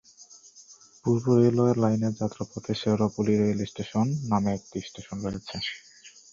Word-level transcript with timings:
পূর্ব 1.03 1.25
railway 1.39 1.73
লাইনের 1.83 2.13
যাত্রাপথে 2.21 2.71
Sheoraphuli 2.81 3.33
rail station 3.37 4.07
নামে 4.31 4.49
একটি 4.57 4.77
স্টেশন 4.87 5.17
রয়েছে। 5.25 5.55